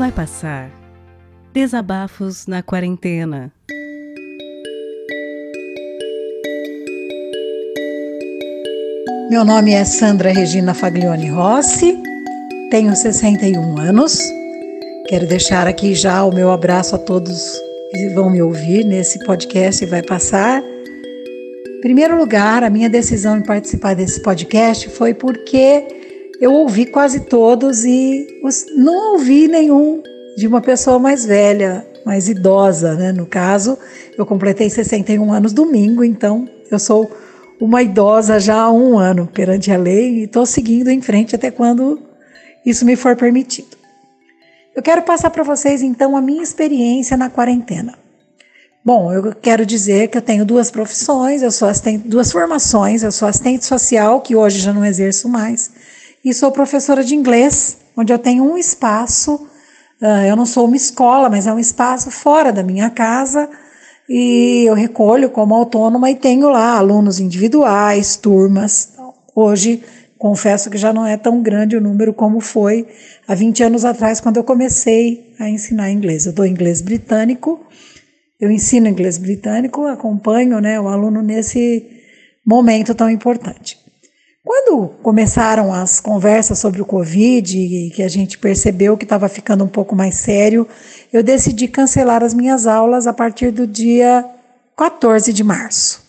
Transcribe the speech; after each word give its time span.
Vai 0.00 0.10
passar. 0.10 0.70
Desabafos 1.52 2.46
na 2.46 2.62
quarentena. 2.62 3.52
Meu 9.28 9.44
nome 9.44 9.72
é 9.72 9.84
Sandra 9.84 10.32
Regina 10.32 10.72
Faglione 10.72 11.28
Rossi, 11.28 12.02
tenho 12.70 12.96
61 12.96 13.78
anos. 13.78 14.18
Quero 15.06 15.26
deixar 15.26 15.66
aqui 15.66 15.94
já 15.94 16.24
o 16.24 16.32
meu 16.32 16.50
abraço 16.50 16.94
a 16.94 16.98
todos 16.98 17.60
que 17.90 18.08
vão 18.14 18.30
me 18.30 18.40
ouvir 18.40 18.84
nesse 18.84 19.22
podcast 19.26 19.84
e 19.84 19.86
vai 19.86 20.02
passar. 20.02 20.62
Em 20.62 21.80
primeiro 21.82 22.16
lugar, 22.16 22.64
a 22.64 22.70
minha 22.70 22.88
decisão 22.88 23.36
em 23.36 23.42
participar 23.42 23.92
desse 23.92 24.22
podcast 24.22 24.88
foi 24.88 25.12
porque 25.12 25.99
eu 26.40 26.52
ouvi 26.54 26.86
quase 26.86 27.20
todos 27.20 27.84
e 27.84 28.26
não 28.76 29.12
ouvi 29.12 29.46
nenhum 29.46 30.02
de 30.36 30.46
uma 30.46 30.62
pessoa 30.62 30.98
mais 30.98 31.24
velha, 31.26 31.86
mais 32.04 32.28
idosa, 32.28 32.94
né? 32.94 33.12
No 33.12 33.26
caso, 33.26 33.78
eu 34.16 34.24
completei 34.24 34.70
61 34.70 35.32
anos 35.32 35.52
domingo, 35.52 36.02
então 36.02 36.48
eu 36.70 36.78
sou 36.78 37.10
uma 37.60 37.82
idosa 37.82 38.40
já 38.40 38.56
há 38.56 38.72
um 38.72 38.98
ano 38.98 39.26
perante 39.26 39.70
a 39.70 39.76
lei 39.76 40.20
e 40.20 40.24
estou 40.24 40.46
seguindo 40.46 40.88
em 40.88 41.02
frente 41.02 41.34
até 41.34 41.50
quando 41.50 42.00
isso 42.64 42.86
me 42.86 42.96
for 42.96 43.14
permitido. 43.16 43.76
Eu 44.74 44.82
quero 44.82 45.02
passar 45.02 45.28
para 45.28 45.42
vocês 45.42 45.82
então 45.82 46.16
a 46.16 46.22
minha 46.22 46.42
experiência 46.42 47.18
na 47.18 47.28
quarentena. 47.28 47.98
Bom, 48.82 49.12
eu 49.12 49.34
quero 49.34 49.66
dizer 49.66 50.08
que 50.08 50.16
eu 50.16 50.22
tenho 50.22 50.42
duas 50.42 50.70
profissões, 50.70 51.42
eu 51.42 51.50
sou 51.50 51.68
assistente, 51.68 52.08
duas 52.08 52.32
formações, 52.32 53.02
eu 53.02 53.12
sou 53.12 53.28
assistente 53.28 53.66
social, 53.66 54.22
que 54.22 54.34
hoje 54.34 54.58
já 54.58 54.72
não 54.72 54.82
exerço 54.82 55.28
mais, 55.28 55.70
e 56.24 56.34
sou 56.34 56.52
professora 56.52 57.02
de 57.02 57.14
inglês, 57.14 57.78
onde 57.96 58.12
eu 58.12 58.18
tenho 58.18 58.44
um 58.44 58.56
espaço, 58.56 59.34
uh, 60.00 60.26
eu 60.28 60.36
não 60.36 60.46
sou 60.46 60.66
uma 60.66 60.76
escola, 60.76 61.30
mas 61.30 61.46
é 61.46 61.52
um 61.52 61.58
espaço 61.58 62.10
fora 62.10 62.52
da 62.52 62.62
minha 62.62 62.90
casa, 62.90 63.48
e 64.08 64.64
eu 64.66 64.74
recolho 64.74 65.30
como 65.30 65.54
autônoma 65.54 66.10
e 66.10 66.16
tenho 66.16 66.48
lá 66.48 66.76
alunos 66.76 67.20
individuais, 67.20 68.16
turmas. 68.16 68.94
Hoje, 69.36 69.84
confesso 70.18 70.68
que 70.68 70.76
já 70.76 70.92
não 70.92 71.06
é 71.06 71.16
tão 71.16 71.40
grande 71.40 71.76
o 71.76 71.80
número 71.80 72.12
como 72.12 72.40
foi 72.40 72.88
há 73.26 73.34
20 73.34 73.62
anos 73.62 73.84
atrás, 73.84 74.20
quando 74.20 74.36
eu 74.36 74.44
comecei 74.44 75.32
a 75.38 75.48
ensinar 75.48 75.90
inglês. 75.90 76.26
Eu 76.26 76.32
dou 76.32 76.44
inglês 76.44 76.82
britânico, 76.82 77.64
eu 78.40 78.50
ensino 78.50 78.88
inglês 78.88 79.16
britânico, 79.16 79.86
acompanho 79.86 80.60
né, 80.60 80.80
o 80.80 80.88
aluno 80.88 81.22
nesse 81.22 81.86
momento 82.44 82.94
tão 82.94 83.08
importante. 83.08 83.78
Quando 84.42 84.88
começaram 85.02 85.72
as 85.72 86.00
conversas 86.00 86.58
sobre 86.58 86.80
o 86.80 86.86
Covid 86.86 87.58
e 87.58 87.90
que 87.90 88.02
a 88.02 88.08
gente 88.08 88.38
percebeu 88.38 88.96
que 88.96 89.04
estava 89.04 89.28
ficando 89.28 89.64
um 89.64 89.68
pouco 89.68 89.94
mais 89.94 90.14
sério, 90.14 90.66
eu 91.12 91.22
decidi 91.22 91.68
cancelar 91.68 92.22
as 92.22 92.32
minhas 92.32 92.66
aulas 92.66 93.06
a 93.06 93.12
partir 93.12 93.50
do 93.50 93.66
dia 93.66 94.24
14 94.78 95.30
de 95.30 95.44
março. 95.44 96.02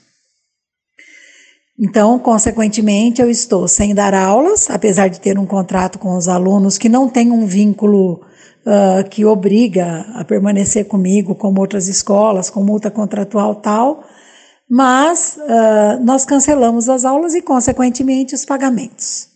Então, 1.78 2.18
consequentemente, 2.20 3.22
eu 3.22 3.30
estou 3.30 3.68
sem 3.68 3.94
dar 3.94 4.14
aulas, 4.14 4.70
apesar 4.70 5.10
de 5.10 5.20
ter 5.20 5.38
um 5.38 5.46
contrato 5.46 6.00
com 6.00 6.16
os 6.16 6.30
alunos 6.30 6.78
que 6.78 6.88
não 6.88 7.10
tem 7.10 7.32
um 7.32 7.46
vínculo 7.46 8.22
uh, 8.66 9.10
que 9.10 9.26
obriga 9.26 10.06
a 10.14 10.24
permanecer 10.24 10.86
comigo, 10.86 11.36
como 11.36 11.60
outras 11.60 11.90
escolas, 11.90 12.50
com 12.50 12.64
multa 12.64 12.90
contratual 12.90 13.56
tal 13.56 14.06
mas 14.72 15.38
uh, 15.38 16.02
nós 16.02 16.24
cancelamos 16.24 16.88
as 16.88 17.04
aulas 17.04 17.36
e, 17.36 17.42
consequentemente, 17.42 18.34
os 18.34 18.46
pagamentos. 18.46 19.28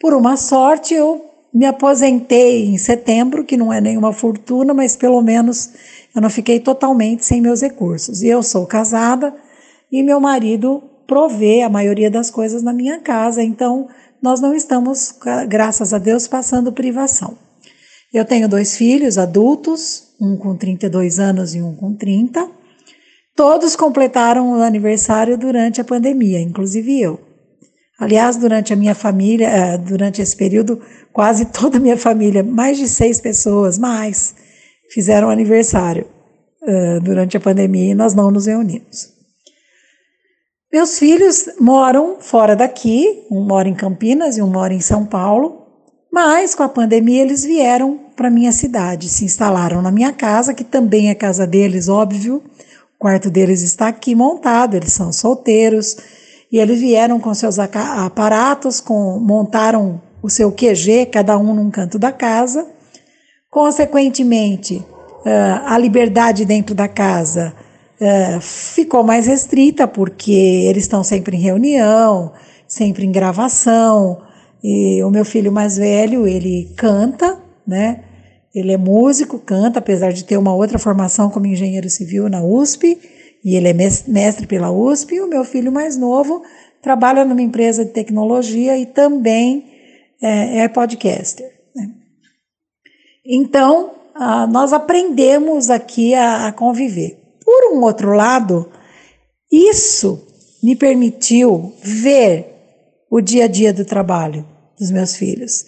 Por 0.00 0.12
uma 0.12 0.36
sorte, 0.36 0.92
eu 0.92 1.24
me 1.54 1.64
aposentei 1.64 2.66
em 2.66 2.76
setembro, 2.76 3.44
que 3.44 3.56
não 3.56 3.72
é 3.72 3.80
nenhuma 3.80 4.12
fortuna, 4.12 4.74
mas 4.74 4.96
pelo 4.96 5.22
menos 5.22 5.70
eu 6.12 6.20
não 6.20 6.28
fiquei 6.28 6.58
totalmente 6.58 7.24
sem 7.24 7.40
meus 7.40 7.62
recursos. 7.62 8.22
E 8.22 8.26
eu 8.26 8.42
sou 8.42 8.66
casada 8.66 9.32
e 9.92 10.02
meu 10.02 10.18
marido 10.18 10.82
provê 11.06 11.62
a 11.62 11.68
maioria 11.68 12.10
das 12.10 12.28
coisas 12.28 12.60
na 12.60 12.72
minha 12.72 12.98
casa, 12.98 13.40
então 13.40 13.86
nós 14.20 14.40
não 14.40 14.52
estamos, 14.52 15.14
graças 15.46 15.94
a 15.94 15.98
Deus, 15.98 16.26
passando 16.26 16.72
privação. 16.72 17.38
Eu 18.12 18.24
tenho 18.24 18.48
dois 18.48 18.76
filhos 18.76 19.16
adultos, 19.16 20.08
um 20.20 20.36
com 20.36 20.56
32 20.56 21.20
anos 21.20 21.54
e 21.54 21.62
um 21.62 21.72
com 21.76 21.94
30. 21.94 22.61
Todos 23.34 23.74
completaram 23.74 24.52
o 24.58 24.62
aniversário 24.62 25.38
durante 25.38 25.80
a 25.80 25.84
pandemia, 25.84 26.40
inclusive 26.40 27.00
eu. 27.00 27.20
Aliás, 27.98 28.36
durante 28.36 28.72
a 28.72 28.76
minha 28.76 28.94
família, 28.94 29.48
eh, 29.48 29.78
durante 29.78 30.20
esse 30.20 30.36
período, 30.36 30.80
quase 31.12 31.46
toda 31.46 31.78
a 31.78 31.80
minha 31.80 31.96
família, 31.96 32.42
mais 32.42 32.78
de 32.78 32.88
seis 32.88 33.20
pessoas, 33.20 33.78
mais, 33.78 34.34
fizeram 34.92 35.30
aniversário 35.30 36.06
uh, 36.62 37.00
durante 37.00 37.36
a 37.36 37.40
pandemia 37.40 37.92
e 37.92 37.94
nós 37.94 38.14
não 38.14 38.30
nos 38.30 38.46
reunimos. 38.46 39.12
Meus 40.72 40.98
filhos 40.98 41.48
moram 41.60 42.16
fora 42.20 42.56
daqui, 42.56 43.26
um 43.30 43.42
mora 43.42 43.68
em 43.68 43.74
Campinas 43.74 44.38
e 44.38 44.42
um 44.42 44.46
mora 44.46 44.72
em 44.72 44.80
São 44.80 45.04
Paulo, 45.04 45.66
mas 46.10 46.54
com 46.54 46.62
a 46.62 46.68
pandemia 46.68 47.22
eles 47.22 47.44
vieram 47.44 48.00
para 48.16 48.30
minha 48.30 48.52
cidade, 48.52 49.08
se 49.08 49.24
instalaram 49.24 49.82
na 49.82 49.90
minha 49.90 50.12
casa, 50.12 50.54
que 50.54 50.64
também 50.64 51.10
é 51.10 51.14
casa 51.14 51.46
deles, 51.46 51.88
óbvio, 51.88 52.42
quarto 53.02 53.28
deles 53.28 53.62
está 53.62 53.88
aqui 53.88 54.14
montado, 54.14 54.76
eles 54.76 54.92
são 54.92 55.12
solteiros, 55.12 55.96
e 56.52 56.60
eles 56.60 56.78
vieram 56.78 57.18
com 57.18 57.34
seus 57.34 57.58
aparatos, 57.58 58.80
com, 58.80 59.18
montaram 59.18 60.00
o 60.22 60.30
seu 60.30 60.52
QG, 60.52 61.06
cada 61.06 61.36
um 61.36 61.52
num 61.52 61.68
canto 61.68 61.98
da 61.98 62.12
casa. 62.12 62.64
Consequentemente, 63.50 64.76
uh, 64.76 65.66
a 65.66 65.76
liberdade 65.78 66.44
dentro 66.44 66.76
da 66.76 66.86
casa 66.86 67.52
uh, 68.00 68.40
ficou 68.40 69.02
mais 69.02 69.26
restrita, 69.26 69.88
porque 69.88 70.30
eles 70.30 70.84
estão 70.84 71.02
sempre 71.02 71.36
em 71.36 71.40
reunião, 71.40 72.32
sempre 72.68 73.04
em 73.04 73.10
gravação, 73.10 74.22
e 74.62 75.02
o 75.02 75.10
meu 75.10 75.24
filho 75.24 75.50
mais 75.50 75.76
velho, 75.76 76.24
ele 76.24 76.72
canta, 76.76 77.36
né? 77.66 78.04
Ele 78.54 78.72
é 78.72 78.76
músico, 78.76 79.38
canta, 79.38 79.78
apesar 79.78 80.12
de 80.12 80.24
ter 80.24 80.36
uma 80.36 80.54
outra 80.54 80.78
formação 80.78 81.30
como 81.30 81.46
engenheiro 81.46 81.88
civil 81.88 82.28
na 82.28 82.44
USP, 82.44 82.98
e 83.44 83.56
ele 83.56 83.68
é 83.68 83.72
mestre 83.72 84.46
pela 84.46 84.70
USP. 84.70 85.14
E 85.14 85.20
o 85.20 85.26
meu 85.26 85.44
filho 85.44 85.72
mais 85.72 85.96
novo 85.96 86.42
trabalha 86.82 87.24
numa 87.24 87.40
empresa 87.40 87.84
de 87.84 87.90
tecnologia 87.90 88.76
e 88.76 88.86
também 88.86 89.64
é, 90.20 90.58
é 90.58 90.68
podcaster. 90.68 91.50
Né? 91.74 91.90
Então, 93.24 93.92
ah, 94.14 94.46
nós 94.46 94.72
aprendemos 94.72 95.70
aqui 95.70 96.14
a, 96.14 96.48
a 96.48 96.52
conviver. 96.52 97.18
Por 97.44 97.72
um 97.72 97.82
outro 97.82 98.12
lado, 98.12 98.70
isso 99.50 100.28
me 100.62 100.76
permitiu 100.76 101.72
ver 101.82 102.52
o 103.10 103.20
dia 103.20 103.44
a 103.44 103.48
dia 103.48 103.72
do 103.72 103.84
trabalho 103.84 104.46
dos 104.78 104.90
meus 104.90 105.16
filhos 105.16 105.64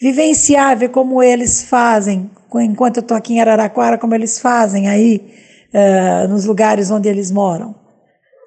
vivenciar, 0.00 0.76
ver 0.76 0.90
como 0.90 1.22
eles 1.22 1.64
fazem, 1.64 2.30
enquanto 2.54 2.98
eu 2.98 3.00
estou 3.00 3.16
aqui 3.16 3.34
em 3.34 3.40
Araraquara, 3.40 3.98
como 3.98 4.14
eles 4.14 4.38
fazem 4.38 4.88
aí, 4.88 5.34
uh, 5.74 6.28
nos 6.28 6.44
lugares 6.44 6.90
onde 6.90 7.08
eles 7.08 7.30
moram. 7.30 7.74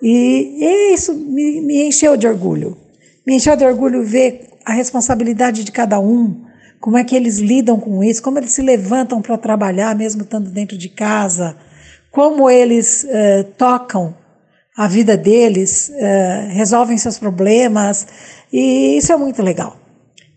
E, 0.01 0.57
e 0.59 0.93
isso 0.93 1.13
me, 1.13 1.61
me, 1.61 1.87
encheu 1.87 2.17
de 2.17 2.27
orgulho. 2.27 2.77
Me 3.27 3.35
encheu 3.35 3.55
de 3.55 3.65
orgulho 3.65 4.03
ver 4.03 4.49
a 4.65 4.73
responsabilidade 4.73 5.63
de 5.63 5.71
cada 5.71 5.99
um, 5.99 6.43
como 6.79 6.97
é 6.97 7.03
que 7.03 7.15
eles 7.15 7.37
lidam 7.37 7.79
com 7.79 8.03
isso, 8.03 8.23
como 8.23 8.39
eles 8.39 8.51
se 8.51 8.61
levantam 8.61 9.21
para 9.21 9.37
trabalhar, 9.37 9.95
mesmo 9.95 10.23
estando 10.23 10.49
dentro 10.49 10.77
de 10.77 10.89
casa, 10.89 11.55
como 12.11 12.49
eles 12.49 13.03
uh, 13.03 13.43
tocam 13.57 14.15
a 14.75 14.87
vida 14.87 15.15
deles, 15.17 15.91
uh, 15.93 16.53
resolvem 16.53 16.97
seus 16.97 17.19
problemas, 17.19 18.07
e 18.51 18.97
isso 18.97 19.11
é 19.11 19.17
muito 19.17 19.43
legal. 19.43 19.80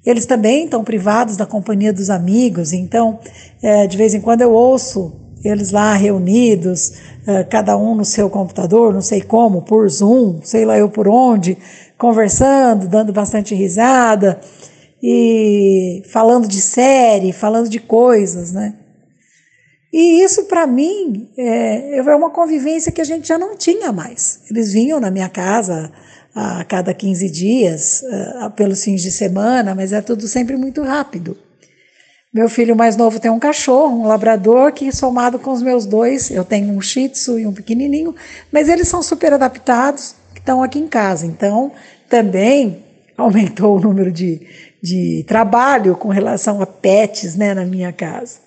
Eles 0.04 0.26
também 0.26 0.64
estão 0.64 0.84
privados 0.84 1.36
da 1.36 1.46
companhia 1.46 1.92
dos 1.92 2.10
amigos, 2.10 2.72
então, 2.72 3.18
é, 3.62 3.86
de 3.86 3.96
vez 3.96 4.14
em 4.14 4.20
quando 4.20 4.42
eu 4.42 4.52
ouço 4.52 5.20
eles 5.44 5.70
lá 5.70 5.94
reunidos, 5.94 6.92
é, 7.26 7.44
cada 7.44 7.76
um 7.76 7.94
no 7.94 8.04
seu 8.04 8.30
computador, 8.30 8.92
não 8.92 9.02
sei 9.02 9.20
como, 9.20 9.62
por 9.62 9.88
Zoom, 9.88 10.40
sei 10.42 10.64
lá 10.64 10.78
eu 10.78 10.88
por 10.88 11.06
onde, 11.06 11.58
conversando, 11.98 12.88
dando 12.88 13.12
bastante 13.12 13.54
risada 13.54 14.40
e 15.02 16.02
falando 16.06 16.48
de 16.48 16.60
série, 16.60 17.32
falando 17.32 17.68
de 17.68 17.78
coisas, 17.78 18.52
né? 18.52 18.74
E 19.92 20.24
isso, 20.24 20.46
para 20.46 20.66
mim, 20.66 21.28
é, 21.36 21.98
é 21.98 22.16
uma 22.16 22.30
convivência 22.30 22.90
que 22.90 23.00
a 23.00 23.04
gente 23.04 23.28
já 23.28 23.38
não 23.38 23.56
tinha 23.56 23.92
mais. 23.92 24.40
Eles 24.50 24.72
vinham 24.72 24.98
na 24.98 25.08
minha 25.08 25.28
casa 25.28 25.92
a 26.34 26.64
cada 26.64 26.92
15 26.92 27.30
dias, 27.30 28.02
uh, 28.02 28.50
pelos 28.50 28.82
fins 28.82 29.02
de 29.02 29.12
semana, 29.12 29.74
mas 29.74 29.92
é 29.92 30.00
tudo 30.00 30.26
sempre 30.26 30.56
muito 30.56 30.82
rápido. 30.82 31.36
Meu 32.32 32.48
filho 32.48 32.74
mais 32.74 32.96
novo 32.96 33.20
tem 33.20 33.30
um 33.30 33.38
cachorro, 33.38 34.02
um 34.02 34.08
labrador, 34.08 34.72
que 34.72 34.90
somado 34.90 35.38
com 35.38 35.52
os 35.52 35.62
meus 35.62 35.86
dois, 35.86 36.32
eu 36.32 36.44
tenho 36.44 36.72
um 36.72 36.80
shih 36.80 37.08
tzu 37.08 37.38
e 37.38 37.46
um 37.46 37.52
pequenininho, 37.52 38.12
mas 38.50 38.68
eles 38.68 38.88
são 38.88 39.00
super 39.04 39.32
adaptados, 39.32 40.16
que 40.34 40.40
estão 40.40 40.60
aqui 40.60 40.80
em 40.80 40.88
casa. 40.88 41.24
Então, 41.26 41.70
também 42.08 42.82
aumentou 43.16 43.76
o 43.76 43.80
número 43.80 44.10
de, 44.10 44.40
de 44.82 45.24
trabalho 45.28 45.94
com 45.94 46.08
relação 46.08 46.60
a 46.60 46.66
pets 46.66 47.36
né, 47.36 47.54
na 47.54 47.64
minha 47.64 47.92
casa. 47.92 48.43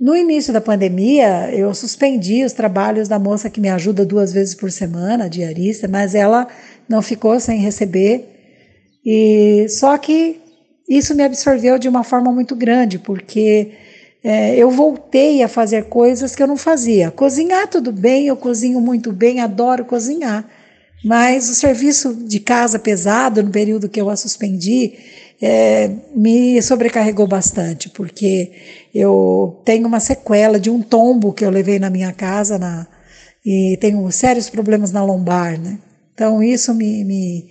No 0.00 0.16
início 0.16 0.50
da 0.50 0.62
pandemia, 0.62 1.54
eu 1.54 1.74
suspendi 1.74 2.42
os 2.42 2.54
trabalhos 2.54 3.06
da 3.06 3.18
moça 3.18 3.50
que 3.50 3.60
me 3.60 3.68
ajuda 3.68 4.02
duas 4.02 4.32
vezes 4.32 4.54
por 4.54 4.72
semana, 4.72 5.28
diarista, 5.28 5.86
mas 5.86 6.14
ela 6.14 6.48
não 6.88 7.02
ficou 7.02 7.38
sem 7.38 7.58
receber. 7.58 8.24
E 9.04 9.66
só 9.68 9.98
que 9.98 10.40
isso 10.88 11.14
me 11.14 11.22
absorveu 11.22 11.78
de 11.78 11.86
uma 11.86 12.02
forma 12.02 12.32
muito 12.32 12.56
grande, 12.56 12.98
porque 12.98 13.72
é, 14.24 14.56
eu 14.56 14.70
voltei 14.70 15.42
a 15.42 15.48
fazer 15.48 15.84
coisas 15.84 16.34
que 16.34 16.42
eu 16.42 16.46
não 16.46 16.56
fazia. 16.56 17.10
Cozinhar 17.10 17.68
tudo 17.68 17.92
bem, 17.92 18.26
eu 18.26 18.36
cozinho 18.38 18.80
muito 18.80 19.12
bem, 19.12 19.40
adoro 19.40 19.84
cozinhar. 19.84 20.48
Mas 21.04 21.50
o 21.50 21.54
serviço 21.54 22.14
de 22.14 22.40
casa 22.40 22.78
pesado, 22.78 23.42
no 23.42 23.50
período 23.50 23.88
que 23.88 24.00
eu 24.00 24.08
a 24.08 24.16
suspendi, 24.16 24.94
é, 25.40 25.90
me 26.14 26.60
sobrecarregou 26.60 27.26
bastante, 27.26 27.88
porque 27.88 28.52
eu 28.94 29.60
tenho 29.64 29.86
uma 29.86 30.00
sequela 30.00 30.58
de 30.58 30.70
um 30.70 30.82
tombo 30.82 31.32
que 31.32 31.44
eu 31.44 31.50
levei 31.50 31.78
na 31.78 31.90
minha 31.90 32.12
casa 32.12 32.58
na, 32.58 32.86
e 33.44 33.78
tenho 33.80 34.10
sérios 34.10 34.50
problemas 34.50 34.90
na 34.92 35.04
lombar, 35.04 35.58
né? 35.58 35.78
Então 36.14 36.42
isso 36.42 36.74
me, 36.74 37.04
me, 37.04 37.50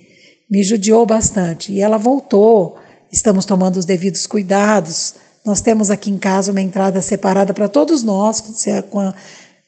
me 0.50 0.64
judiou 0.64 1.06
bastante. 1.06 1.72
E 1.72 1.82
ela 1.82 1.98
voltou, 1.98 2.78
estamos 3.12 3.46
tomando 3.46 3.78
os 3.78 3.86
devidos 3.86 4.28
cuidados. 4.28 5.16
Nós 5.46 5.62
temos 5.62 5.90
aqui 5.90 6.12
em 6.12 6.18
casa 6.18 6.52
uma 6.52 6.62
entrada 6.62 7.02
separada 7.02 7.54
para 7.54 7.70
todos 7.70 8.04
nós, 8.04 8.44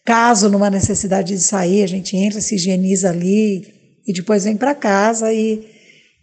caso 0.06 0.50
numa 0.50 0.70
necessidade 0.70 1.34
de 1.34 1.42
sair, 1.42 1.84
a 1.84 1.88
gente 1.88 2.18
entra, 2.18 2.42
se 2.42 2.56
higieniza 2.56 3.10
ali 3.10 3.74
e 4.06 4.14
depois 4.14 4.44
vem 4.44 4.58
para 4.58 4.76
casa 4.76 5.32
e 5.32 5.72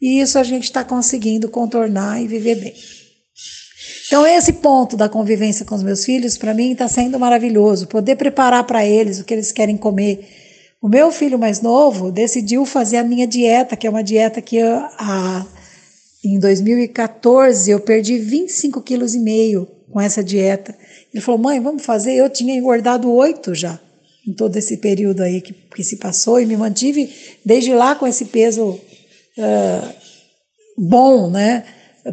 e 0.01 0.21
isso 0.21 0.39
a 0.39 0.45
gente 0.45 0.65
está 0.65 0.85
conseguindo 0.85 1.49
contornar 1.49 2.23
e 2.23 2.29
viver 2.29 2.55
bem. 2.57 2.75
Então, 4.09 4.27
esse 4.27 4.55
ponto 4.55 4.97
da 4.97 5.07
convivência 5.07 5.67
com 5.67 5.75
os 5.75 5.83
meus 5.83 6.03
filhos, 6.03 6.39
para 6.39 6.55
mim, 6.55 6.73
está 6.73 6.89
sendo 6.89 7.19
maravilhoso. 7.19 7.87
Poder 7.87 8.17
preparar 8.17 8.65
para 8.65 8.83
eles 8.83 9.21
o 9.21 9.25
que 9.25 9.35
eles 9.35 9.53
querem 9.53 9.77
comer. 9.77 10.27
O 10.81 10.89
meu 10.89 11.13
filho 11.13 11.39
mais 11.39 11.61
novo 11.61 12.11
decidiu 12.11 12.65
fazer 12.65 12.97
a 12.97 13.05
minha 13.05 13.27
dieta, 13.27 13.77
que 13.77 13.87
é 13.87 13.91
uma 13.91 14.03
dieta 14.03 14.41
que 14.41 14.57
eu, 14.57 14.79
a, 14.99 15.47
em 16.25 16.39
2014 16.39 17.71
eu 17.71 17.81
perdi 17.81 18.17
25 18.17 18.81
quilos 18.81 19.15
e 19.15 19.19
meio 19.19 19.69
com 19.93 20.01
essa 20.01 20.25
dieta. 20.25 20.75
Ele 21.13 21.23
falou, 21.23 21.39
mãe, 21.39 21.61
vamos 21.61 21.85
fazer? 21.85 22.15
Eu 22.15 22.31
tinha 22.31 22.57
engordado 22.57 23.13
oito 23.13 23.55
já 23.55 23.79
em 24.27 24.33
todo 24.33 24.57
esse 24.57 24.79
período 24.79 25.23
aí 25.23 25.43
que, 25.43 25.53
que 25.53 25.85
se 25.85 25.97
passou 25.97 26.41
e 26.41 26.47
me 26.47 26.57
mantive 26.57 27.13
desde 27.45 27.75
lá 27.75 27.95
com 27.95 28.07
esse 28.07 28.25
peso 28.27 28.71
uh, 28.71 29.95
bom, 30.79 31.29
né, 31.29 31.65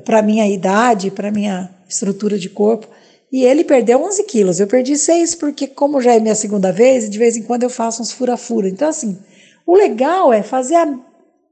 para 0.04 0.22
minha 0.22 0.46
idade, 0.48 1.10
para 1.10 1.32
minha 1.32 1.75
estrutura 1.88 2.38
de 2.38 2.50
corpo. 2.50 2.88
E 3.32 3.44
ele 3.44 3.64
perdeu 3.64 4.02
11 4.04 4.24
quilos. 4.24 4.60
Eu 4.60 4.68
perdi 4.68 4.96
6 4.96 5.36
porque, 5.36 5.68
como 5.68 6.02
já 6.02 6.14
é 6.14 6.20
minha 6.20 6.36
segunda 6.36 6.72
vez, 6.72 7.10
de 7.10 7.18
vez 7.18 7.36
em 7.36 7.44
quando 7.44 7.64
eu 7.64 7.70
faço 7.70 8.02
uns 8.02 8.12
fura-fura. 8.12 8.70
Então, 8.70 8.88
assim, 8.88 9.18
o 9.66 9.76
legal 9.76 10.32
é 10.32 10.42
fazer 10.42 10.76
a, 10.76 10.98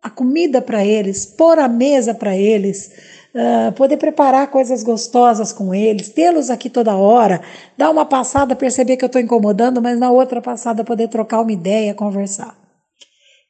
a 0.02 0.10
comida 0.10 0.62
para 0.62 0.86
eles, 0.86 1.26
pôr 1.26 1.60
a 1.60 1.68
mesa 1.68 2.14
para 2.14 2.38
eles, 2.38 2.92
uh, 3.34 3.72
poder 3.74 3.98
preparar 3.98 4.50
coisas 4.52 4.84
gostosas 4.84 5.52
com 5.52 5.74
eles, 5.74 6.10
tê-los 6.10 6.50
aqui 6.50 6.70
toda 6.70 6.96
hora, 6.96 7.42
dar 7.78 7.90
uma 7.90 8.06
passada, 8.06 8.56
perceber 8.56 8.98
que 8.98 9.04
eu 9.04 9.08
estou 9.08 9.22
incomodando, 9.22 9.82
mas 9.82 10.00
na 10.00 10.12
outra 10.12 10.42
passada 10.42 10.84
poder 10.84 11.08
trocar 11.10 11.42
uma 11.42 11.52
ideia, 11.52 11.94
conversar. 11.94 12.58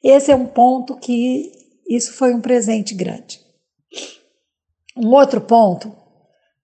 Esse 0.02 0.32
é 0.32 0.36
um 0.36 0.46
ponto 0.46 0.96
que 0.96 1.52
isso 1.88 2.14
foi 2.14 2.34
um 2.34 2.40
presente 2.40 2.94
grande. 2.94 3.40
Um 4.96 5.08
outro 5.14 5.40
ponto 5.40 6.03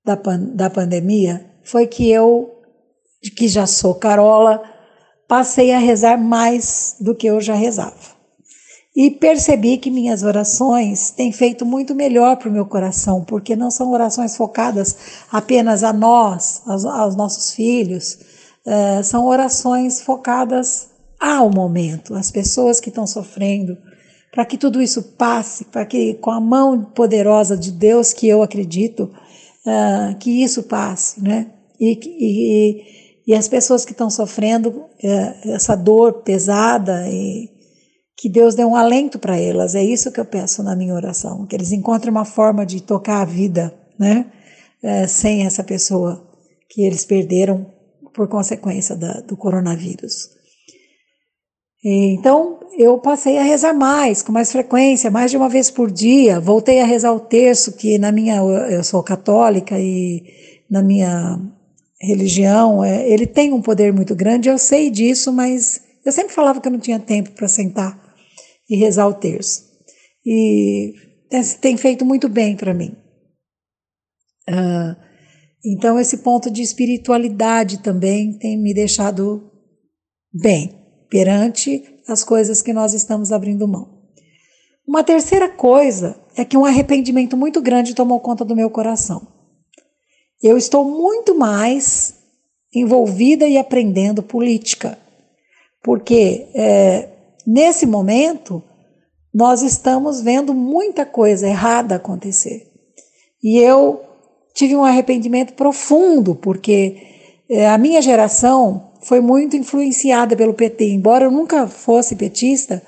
da, 0.04 0.18
da 0.54 0.70
pandemia 0.70 1.50
foi 1.62 1.86
que 1.86 2.10
eu, 2.10 2.50
que 3.36 3.48
já 3.48 3.66
sou 3.66 3.94
carola, 3.94 4.62
passei 5.28 5.72
a 5.72 5.78
rezar 5.78 6.18
mais 6.18 6.96
do 7.00 7.14
que 7.14 7.26
eu 7.26 7.40
já 7.40 7.54
rezava. 7.54 8.20
E 8.94 9.10
percebi 9.10 9.78
que 9.78 9.90
minhas 9.90 10.24
orações 10.24 11.10
têm 11.10 11.30
feito 11.30 11.64
muito 11.64 11.94
melhor 11.94 12.36
para 12.36 12.48
o 12.48 12.52
meu 12.52 12.66
coração, 12.66 13.24
porque 13.24 13.54
não 13.54 13.70
são 13.70 13.92
orações 13.92 14.36
focadas 14.36 14.96
apenas 15.30 15.84
a 15.84 15.92
nós, 15.92 16.62
aos, 16.66 16.84
aos 16.84 17.14
nossos 17.14 17.52
filhos, 17.52 18.18
uh, 18.66 19.04
são 19.04 19.26
orações 19.26 20.00
focadas 20.00 20.88
ao 21.20 21.50
momento, 21.50 22.14
às 22.14 22.32
pessoas 22.32 22.80
que 22.80 22.88
estão 22.88 23.06
sofrendo, 23.06 23.78
para 24.32 24.44
que 24.44 24.58
tudo 24.58 24.82
isso 24.82 25.02
passe, 25.16 25.66
para 25.66 25.86
que 25.86 26.14
com 26.14 26.30
a 26.30 26.40
mão 26.40 26.82
poderosa 26.82 27.56
de 27.56 27.70
Deus 27.70 28.12
que 28.12 28.26
eu 28.26 28.42
acredito, 28.42 29.10
uh, 29.66 30.16
que 30.18 30.42
isso 30.42 30.64
passe, 30.64 31.22
né? 31.22 31.50
E, 31.78 31.98
e, 32.04 32.82
e 33.26 33.34
as 33.34 33.48
pessoas 33.48 33.84
que 33.84 33.92
estão 33.92 34.10
sofrendo 34.10 34.70
uh, 34.70 35.50
essa 35.52 35.76
dor 35.76 36.22
pesada 36.22 37.08
e 37.08 37.48
que 38.16 38.28
Deus 38.28 38.54
dê 38.54 38.64
um 38.64 38.76
alento 38.76 39.18
para 39.18 39.38
elas. 39.38 39.74
É 39.74 39.82
isso 39.82 40.12
que 40.12 40.20
eu 40.20 40.24
peço 40.24 40.62
na 40.62 40.76
minha 40.76 40.94
oração, 40.94 41.46
que 41.46 41.56
eles 41.56 41.72
encontrem 41.72 42.10
uma 42.10 42.24
forma 42.24 42.66
de 42.66 42.82
tocar 42.82 43.22
a 43.22 43.24
vida, 43.24 43.74
né? 43.98 44.26
Uh, 44.82 45.08
sem 45.08 45.46
essa 45.46 45.64
pessoa 45.64 46.26
que 46.68 46.82
eles 46.82 47.04
perderam 47.04 47.66
por 48.14 48.28
consequência 48.28 48.96
da, 48.96 49.20
do 49.20 49.36
coronavírus. 49.36 50.39
Então, 51.82 52.60
eu 52.76 52.98
passei 52.98 53.38
a 53.38 53.42
rezar 53.42 53.72
mais, 53.72 54.20
com 54.20 54.30
mais 54.32 54.52
frequência, 54.52 55.10
mais 55.10 55.30
de 55.30 55.36
uma 55.36 55.48
vez 55.48 55.70
por 55.70 55.90
dia. 55.90 56.38
Voltei 56.38 56.80
a 56.80 56.84
rezar 56.84 57.12
o 57.12 57.20
terço, 57.20 57.72
que 57.72 57.98
na 57.98 58.12
minha, 58.12 58.36
eu 58.36 58.84
sou 58.84 59.02
católica 59.02 59.78
e 59.78 60.22
na 60.70 60.82
minha 60.82 61.40
religião, 62.00 62.84
é, 62.84 63.08
ele 63.10 63.26
tem 63.26 63.52
um 63.52 63.60
poder 63.60 63.92
muito 63.92 64.14
grande, 64.14 64.48
eu 64.48 64.58
sei 64.58 64.88
disso, 64.88 65.32
mas 65.32 65.82
eu 66.04 66.12
sempre 66.12 66.32
falava 66.32 66.60
que 66.60 66.68
eu 66.68 66.72
não 66.72 66.78
tinha 66.78 66.98
tempo 66.98 67.30
para 67.32 67.48
sentar 67.48 67.98
e 68.68 68.76
rezar 68.76 69.06
o 69.08 69.14
terço. 69.14 69.64
E 70.24 70.94
tem 71.60 71.76
feito 71.76 72.04
muito 72.04 72.28
bem 72.28 72.56
para 72.56 72.72
mim. 72.72 72.94
Uh, 74.48 74.96
então, 75.64 75.98
esse 75.98 76.18
ponto 76.18 76.50
de 76.50 76.62
espiritualidade 76.62 77.82
também 77.82 78.32
tem 78.38 78.56
me 78.56 78.72
deixado 78.72 79.50
bem 80.32 80.79
perante 81.10 81.82
as 82.08 82.24
coisas 82.24 82.62
que 82.62 82.72
nós 82.72 82.94
estamos 82.94 83.32
abrindo 83.32 83.68
mão. 83.68 84.00
Uma 84.86 85.04
terceira 85.04 85.48
coisa 85.48 86.16
é 86.36 86.44
que 86.44 86.56
um 86.56 86.64
arrependimento 86.64 87.36
muito 87.36 87.60
grande 87.60 87.94
tomou 87.94 88.20
conta 88.20 88.44
do 88.44 88.56
meu 88.56 88.70
coração. 88.70 89.26
Eu 90.42 90.56
estou 90.56 90.84
muito 90.84 91.34
mais 91.34 92.14
envolvida 92.74 93.46
e 93.46 93.58
aprendendo 93.58 94.22
política, 94.22 94.98
porque 95.82 96.48
é, 96.54 97.08
nesse 97.46 97.84
momento 97.86 98.62
nós 99.32 99.62
estamos 99.62 100.20
vendo 100.20 100.54
muita 100.54 101.04
coisa 101.04 101.46
errada 101.46 101.96
acontecer. 101.96 102.66
E 103.42 103.58
eu 103.58 104.02
tive 104.54 104.76
um 104.76 104.84
arrependimento 104.84 105.54
profundo, 105.54 106.34
porque 106.34 106.96
é, 107.48 107.68
a 107.68 107.78
minha 107.78 108.02
geração 108.02 108.89
foi 109.02 109.20
muito 109.20 109.56
influenciada 109.56 110.36
pelo 110.36 110.54
PT, 110.54 110.84
embora 110.90 111.24
eu 111.24 111.30
nunca 111.30 111.66
fosse 111.66 112.16
petista, 112.16 112.82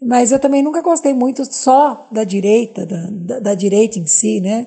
mas 0.00 0.32
eu 0.32 0.38
também 0.38 0.62
nunca 0.62 0.80
gostei 0.80 1.12
muito 1.12 1.44
só 1.44 2.08
da 2.10 2.24
direita, 2.24 2.86
da, 2.86 3.08
da, 3.10 3.40
da 3.40 3.54
direita 3.54 3.98
em 3.98 4.06
si, 4.06 4.40
né? 4.40 4.66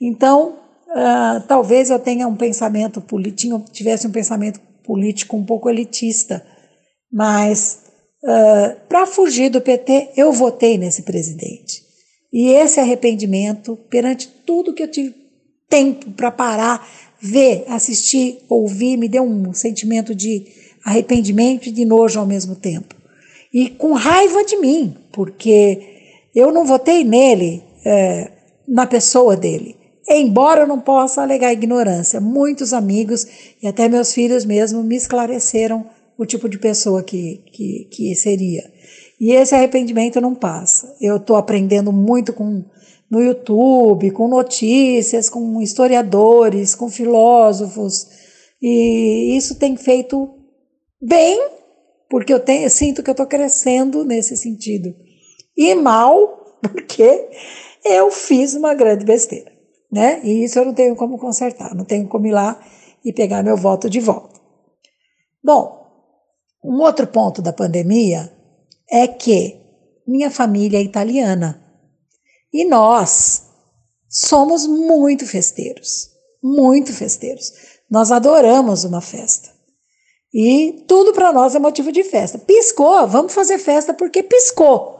Então, 0.00 0.58
uh, 0.88 1.40
talvez 1.46 1.90
eu 1.90 1.98
tenha 1.98 2.28
um 2.28 2.36
pensamento 2.36 3.00
político, 3.00 3.64
tivesse 3.72 4.06
um 4.06 4.12
pensamento 4.12 4.60
político 4.84 5.36
um 5.36 5.44
pouco 5.44 5.68
elitista, 5.68 6.44
mas 7.12 7.80
uh, 8.22 8.76
para 8.88 9.06
fugir 9.06 9.50
do 9.50 9.60
PT, 9.60 10.10
eu 10.16 10.32
votei 10.32 10.76
nesse 10.76 11.02
presidente. 11.02 11.82
E 12.32 12.50
esse 12.50 12.78
arrependimento, 12.78 13.76
perante 13.88 14.28
tudo 14.28 14.74
que 14.74 14.82
eu 14.82 14.90
tive 14.90 15.14
tempo 15.68 16.10
para 16.12 16.30
parar, 16.30 16.86
ver, 17.20 17.64
assistir, 17.68 18.38
ouvir, 18.48 18.96
me 18.96 19.08
deu 19.08 19.22
um 19.22 19.52
sentimento 19.52 20.14
de 20.14 20.46
arrependimento 20.84 21.66
e 21.68 21.72
de 21.72 21.84
nojo 21.84 22.18
ao 22.18 22.26
mesmo 22.26 22.54
tempo. 22.54 22.94
E 23.52 23.70
com 23.70 23.92
raiva 23.92 24.44
de 24.44 24.56
mim, 24.56 24.96
porque 25.12 25.80
eu 26.34 26.52
não 26.52 26.64
votei 26.64 27.04
nele, 27.04 27.62
é, 27.84 28.30
na 28.66 28.86
pessoa 28.86 29.36
dele. 29.36 29.76
Embora 30.08 30.62
eu 30.62 30.66
não 30.66 30.80
possa 30.80 31.22
alegar 31.22 31.52
ignorância, 31.52 32.20
muitos 32.20 32.72
amigos 32.72 33.26
e 33.62 33.66
até 33.66 33.88
meus 33.88 34.12
filhos 34.12 34.44
mesmo 34.44 34.82
me 34.82 34.96
esclareceram 34.96 35.86
o 36.16 36.24
tipo 36.24 36.48
de 36.48 36.58
pessoa 36.58 37.02
que, 37.02 37.42
que, 37.52 37.88
que 37.90 38.14
seria. 38.14 38.70
E 39.20 39.32
esse 39.32 39.54
arrependimento 39.54 40.20
não 40.20 40.34
passa. 40.34 40.94
Eu 41.00 41.16
estou 41.16 41.36
aprendendo 41.36 41.92
muito 41.92 42.32
com 42.32 42.64
no 43.10 43.22
YouTube, 43.22 44.10
com 44.10 44.28
notícias, 44.28 45.30
com 45.30 45.60
historiadores, 45.62 46.74
com 46.74 46.88
filósofos, 46.88 48.06
e 48.60 49.36
isso 49.36 49.58
tem 49.58 49.76
feito 49.76 50.34
bem, 51.00 51.38
porque 52.10 52.32
eu, 52.32 52.40
tenho, 52.40 52.64
eu 52.64 52.70
sinto 52.70 53.02
que 53.02 53.10
eu 53.10 53.12
estou 53.12 53.26
crescendo 53.26 54.04
nesse 54.04 54.36
sentido. 54.36 54.94
E 55.56 55.74
mal, 55.74 56.58
porque 56.60 57.28
eu 57.84 58.10
fiz 58.10 58.54
uma 58.54 58.74
grande 58.74 59.04
besteira, 59.04 59.52
né? 59.90 60.20
E 60.24 60.44
isso 60.44 60.58
eu 60.58 60.66
não 60.66 60.74
tenho 60.74 60.96
como 60.96 61.18
consertar, 61.18 61.74
não 61.74 61.84
tenho 61.84 62.08
como 62.08 62.26
ir 62.26 62.32
lá 62.32 62.60
e 63.04 63.12
pegar 63.12 63.42
meu 63.42 63.56
voto 63.56 63.88
de 63.88 64.00
volta. 64.00 64.38
Bom, 65.42 65.78
um 66.64 66.80
outro 66.82 67.06
ponto 67.06 67.40
da 67.40 67.52
pandemia 67.52 68.32
é 68.90 69.06
que 69.06 69.56
minha 70.06 70.30
família 70.30 70.78
é 70.78 70.82
italiana 70.82 71.67
e 72.52 72.64
nós 72.64 73.42
somos 74.08 74.66
muito 74.66 75.26
festeiros, 75.26 76.08
muito 76.42 76.92
festeiros. 76.92 77.52
Nós 77.90 78.10
adoramos 78.10 78.84
uma 78.84 79.00
festa. 79.00 79.50
E 80.32 80.84
tudo 80.86 81.12
para 81.12 81.32
nós 81.32 81.54
é 81.54 81.58
motivo 81.58 81.90
de 81.90 82.04
festa. 82.04 82.38
Piscou, 82.38 83.06
vamos 83.06 83.32
fazer 83.32 83.58
festa 83.58 83.94
porque 83.94 84.22
piscou. 84.22 84.98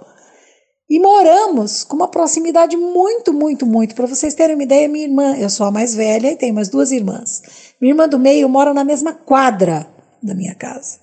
E 0.89 0.99
moramos 0.99 1.85
com 1.85 1.97
uma 1.97 2.09
proximidade 2.09 2.75
muito, 2.75 3.33
muito, 3.33 3.67
muito. 3.67 3.95
Para 3.95 4.07
vocês 4.07 4.35
terem 4.35 4.57
uma 4.57 4.63
ideia, 4.63 4.89
minha 4.89 5.05
irmã, 5.05 5.37
eu 5.37 5.51
sou 5.51 5.67
a 5.67 5.71
mais 5.71 5.95
velha 5.95 6.33
e 6.33 6.37
tenho 6.37 6.55
mais 6.55 6.71
duas 6.71 6.93
irmãs. 6.93 7.43
Minha 7.79 7.93
irmã 7.93 8.09
do 8.09 8.19
meio 8.19 8.49
mora 8.49 8.73
na 8.73 8.85
mesma 8.85 9.13
quadra 9.13 9.87
da 10.23 10.35
minha 10.35 10.55
casa. 10.55 10.99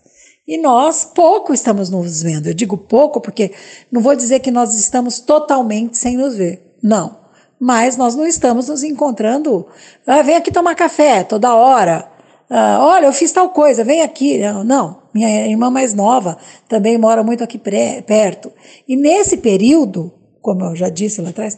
E 0.47 0.59
nós 0.59 1.03
pouco 1.03 1.53
estamos 1.53 1.89
nos 1.89 2.21
vendo. 2.21 2.47
Eu 2.47 2.53
digo 2.53 2.77
pouco 2.77 3.19
porque 3.19 3.51
não 3.91 4.01
vou 4.01 4.15
dizer 4.15 4.39
que 4.41 4.51
nós 4.51 4.75
estamos 4.75 5.19
totalmente 5.19 5.97
sem 5.97 6.15
nos 6.15 6.35
ver. 6.35 6.75
Não. 6.81 7.17
Mas 7.59 7.97
nós 7.97 8.15
não 8.15 8.27
estamos 8.27 8.67
nos 8.67 8.83
encontrando. 8.83 9.65
Ah, 10.05 10.21
vem 10.21 10.35
aqui 10.35 10.51
tomar 10.51 10.75
café 10.75 11.23
toda 11.23 11.55
hora. 11.55 12.07
Ah, 12.47 12.77
olha, 12.79 13.07
eu 13.07 13.13
fiz 13.13 13.31
tal 13.31 13.49
coisa, 13.49 13.83
vem 13.83 14.03
aqui. 14.03 14.37
Não, 14.37 14.63
não, 14.63 15.01
minha 15.13 15.47
irmã 15.47 15.71
mais 15.71 15.93
nova 15.95 16.37
também 16.69 16.97
mora 16.97 17.23
muito 17.23 17.43
aqui 17.43 17.57
perto. 17.57 18.51
E 18.87 18.95
nesse 18.95 19.37
período, 19.37 20.13
como 20.41 20.63
eu 20.63 20.75
já 20.75 20.89
disse 20.89 21.21
lá 21.21 21.29
atrás, 21.29 21.57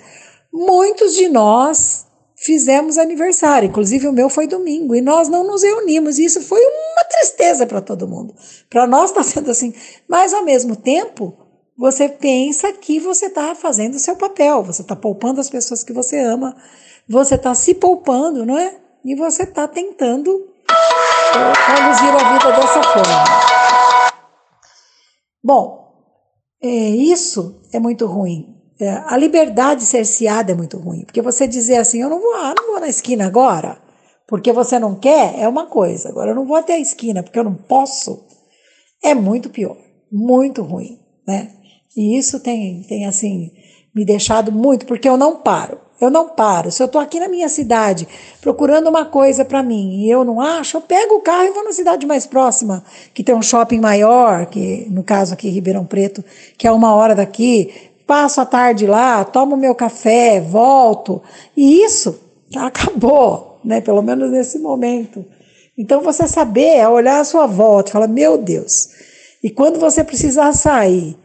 muitos 0.53 1.13
de 1.13 1.27
nós 1.27 2.06
fizemos 2.37 2.99
aniversário, 2.99 3.67
inclusive 3.67 4.07
o 4.07 4.13
meu 4.13 4.29
foi 4.29 4.45
domingo, 4.45 4.95
e 4.95 5.01
nós 5.01 5.27
não 5.27 5.43
nos 5.43 5.63
reunimos, 5.63 6.19
e 6.19 6.25
isso 6.25 6.39
foi 6.41 6.61
uma 6.61 7.03
tristeza 7.09 7.65
para 7.65 7.81
todo 7.81 8.07
mundo. 8.07 8.35
Para 8.69 8.85
nós 8.85 9.09
está 9.09 9.23
sendo 9.25 9.49
assim, 9.49 9.73
mas 10.07 10.33
ao 10.33 10.45
mesmo 10.45 10.75
tempo, 10.75 11.35
você 11.75 12.07
pensa 12.07 12.71
que 12.73 12.99
você 12.99 13.25
está 13.25 13.55
fazendo 13.55 13.95
o 13.95 13.99
seu 13.99 14.15
papel, 14.15 14.63
você 14.63 14.83
está 14.83 14.95
poupando 14.95 15.41
as 15.41 15.49
pessoas 15.49 15.83
que 15.83 15.91
você 15.91 16.19
ama, 16.19 16.55
você 17.09 17.35
está 17.35 17.55
se 17.55 17.73
poupando, 17.73 18.45
não 18.45 18.57
é? 18.57 18.75
E 19.03 19.15
você 19.15 19.43
está 19.43 19.67
tentando 19.67 20.47
conduzir 20.67 22.13
a 22.13 22.33
vida 22.33 22.51
dessa 22.51 22.83
forma. 22.83 23.23
Bom, 25.43 25.87
é, 26.61 26.67
isso 26.67 27.61
é 27.71 27.79
muito 27.79 28.05
ruim. 28.05 28.56
É, 28.79 28.89
a 29.05 29.17
liberdade 29.17 29.83
cerceada 29.83 30.51
é 30.51 30.55
muito 30.55 30.77
ruim, 30.77 31.03
porque 31.03 31.21
você 31.21 31.47
dizer 31.47 31.77
assim, 31.77 32.01
eu 32.01 32.09
não 32.09 32.19
vou, 32.19 32.33
ah, 32.35 32.53
não 32.55 32.67
vou 32.67 32.79
na 32.79 32.87
esquina 32.87 33.25
agora, 33.25 33.77
porque 34.27 34.51
você 34.51 34.77
não 34.77 34.95
quer, 34.95 35.39
é 35.39 35.47
uma 35.47 35.65
coisa. 35.65 36.09
Agora, 36.09 36.31
eu 36.31 36.35
não 36.35 36.45
vou 36.45 36.55
até 36.55 36.73
a 36.73 36.79
esquina 36.79 37.23
porque 37.23 37.39
eu 37.39 37.43
não 37.43 37.55
posso, 37.55 38.23
é 39.03 39.15
muito 39.15 39.49
pior, 39.49 39.77
muito 40.11 40.61
ruim, 40.61 40.99
né? 41.27 41.51
E 41.95 42.15
isso 42.17 42.39
tem, 42.39 42.83
tem 42.83 43.07
assim, 43.07 43.51
me 43.95 44.05
deixado 44.05 44.51
muito, 44.51 44.85
porque 44.85 45.09
eu 45.09 45.17
não 45.17 45.37
paro. 45.37 45.79
Eu 45.99 46.11
não 46.11 46.29
paro. 46.29 46.71
Se 46.71 46.83
eu 46.83 46.85
estou 46.85 47.01
aqui 47.01 47.19
na 47.19 47.27
minha 47.27 47.49
cidade 47.49 48.07
procurando 48.39 48.87
uma 48.87 49.05
coisa 49.05 49.43
para 49.43 49.63
mim 49.63 50.03
e 50.03 50.09
eu 50.11 50.23
não 50.23 50.39
acho, 50.39 50.77
eu 50.77 50.81
pego 50.81 51.15
o 51.15 51.21
carro 51.21 51.45
e 51.45 51.51
vou 51.51 51.63
na 51.63 51.71
cidade 51.71 52.05
mais 52.05 52.27
próxima, 52.27 52.83
que 53.15 53.23
tem 53.23 53.33
um 53.33 53.41
shopping 53.41 53.79
maior, 53.79 54.45
que 54.45 54.85
no 54.91 55.03
caso 55.03 55.33
aqui 55.33 55.49
Ribeirão 55.49 55.85
Preto, 55.85 56.23
que 56.55 56.67
é 56.67 56.71
uma 56.71 56.93
hora 56.93 57.15
daqui. 57.15 57.73
Passo 58.07 58.39
a 58.39 58.45
tarde 58.45 58.87
lá, 58.87 59.25
tomo 59.25 59.57
meu 59.57 59.75
café, 59.75 60.39
volto. 60.39 61.21
E 61.55 61.83
isso 61.83 62.17
acabou, 62.55 63.59
né? 63.63 63.81
Pelo 63.81 64.01
menos 64.01 64.31
nesse 64.31 64.57
momento. 64.57 65.25
Então 65.77 66.01
você 66.01 66.27
saber 66.27 66.77
é 66.77 66.87
olhar 66.87 67.19
a 67.19 67.25
sua 67.25 67.45
volta 67.45 67.89
e 67.89 67.93
falar, 67.93 68.07
meu 68.07 68.37
Deus. 68.37 68.89
E 69.43 69.49
quando 69.49 69.77
você 69.77 70.03
precisar 70.03 70.53
sair 70.53 71.17